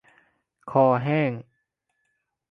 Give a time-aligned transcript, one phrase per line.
[0.71, 1.31] คอแห้ง